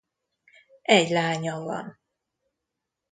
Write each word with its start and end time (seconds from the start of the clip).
Egy 0.83 1.09
lánya 1.09 1.59
van. 1.59 1.99